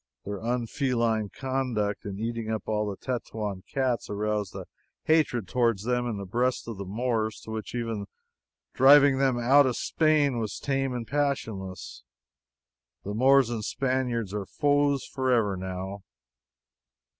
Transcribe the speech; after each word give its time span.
Their 0.25 0.39
unfeline 0.43 1.29
conduct 1.29 2.05
in 2.07 2.19
eating 2.19 2.49
up 2.49 2.63
all 2.67 2.89
the 2.89 2.97
Tetouan 2.97 3.61
cats 3.71 4.09
aroused 4.09 4.55
a 4.55 4.65
hatred 5.03 5.47
toward 5.47 5.77
them 5.77 6.07
in 6.07 6.17
the 6.17 6.25
breasts 6.25 6.67
of 6.67 6.79
the 6.79 6.85
Moors, 6.87 7.39
to 7.41 7.51
which 7.51 7.75
even 7.75 7.99
the 7.99 8.07
driving 8.73 9.19
them 9.19 9.37
out 9.37 9.67
of 9.67 9.75
Spain 9.77 10.39
was 10.39 10.57
tame 10.57 10.91
and 10.95 11.05
passionless. 11.07 12.03
Moors 13.05 13.51
and 13.51 13.63
Spaniards 13.63 14.33
are 14.33 14.47
foes 14.47 15.05
forever 15.05 15.55
now. 15.55 16.01